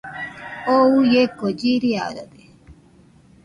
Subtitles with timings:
[0.73, 2.43] Oo uieko chiriarode.